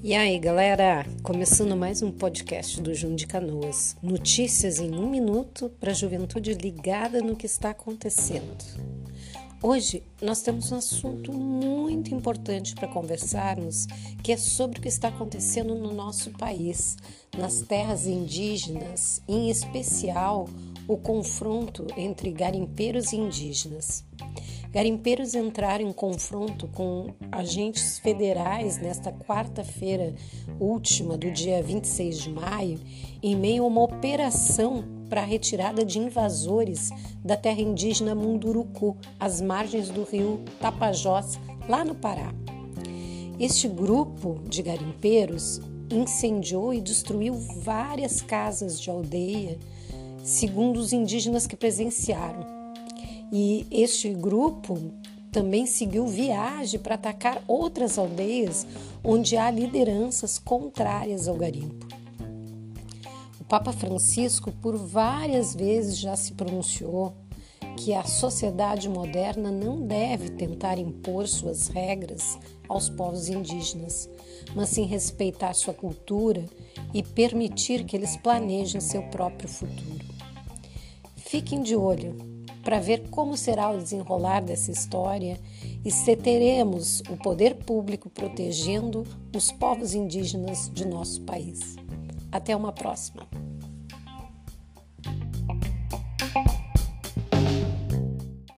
[0.00, 1.04] E aí, galera?
[1.24, 3.96] Começando mais um podcast do Jun de Canoas.
[4.00, 8.56] Notícias em um minuto para a juventude ligada no que está acontecendo.
[9.60, 13.88] Hoje nós temos um assunto muito importante para conversarmos,
[14.22, 16.96] que é sobre o que está acontecendo no nosso país,
[17.36, 20.48] nas terras indígenas, em especial
[20.86, 24.04] o confronto entre garimpeiros e indígenas.
[24.70, 30.14] Garimpeiros entraram em confronto com agentes federais nesta quarta-feira
[30.60, 32.78] última, do dia 26 de maio,
[33.22, 36.90] em meio a uma operação para a retirada de invasores
[37.24, 42.34] da terra indígena Munduruku, às margens do rio Tapajós, lá no Pará.
[43.40, 49.58] Este grupo de garimpeiros incendiou e destruiu várias casas de aldeia,
[50.22, 52.57] segundo os indígenas que presenciaram.
[53.30, 54.92] E este grupo
[55.30, 58.66] também seguiu viagem para atacar outras aldeias
[59.04, 61.86] onde há lideranças contrárias ao garimpo.
[63.40, 67.14] O Papa Francisco, por várias vezes, já se pronunciou
[67.76, 72.36] que a sociedade moderna não deve tentar impor suas regras
[72.68, 74.08] aos povos indígenas,
[74.54, 76.44] mas sim respeitar sua cultura
[76.92, 80.04] e permitir que eles planejem seu próprio futuro.
[81.16, 82.37] Fiquem de olho
[82.68, 85.40] para ver como será o desenrolar dessa história
[85.82, 91.76] e se teremos o poder público protegendo os povos indígenas de nosso país.
[92.30, 93.26] Até uma próxima!